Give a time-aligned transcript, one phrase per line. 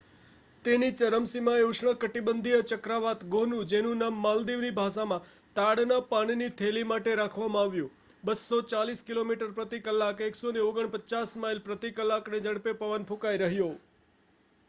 [0.65, 5.27] તેની ચરમસીમાએ ઉષ્ણકટિબંધીય ચક્રવાત ગોનુ જેનું નામ માલદીવની ભાષામાં
[5.55, 7.93] તાડના પાનની થેલી માટે રાખવામાં આવ્યું
[8.23, 13.71] 240 કિલોમીટર પ્રતિ કલાક 149 માઇલ પ્રતિ કલાકની ઝડપે પવન ફૂંકાઈ રહ્યો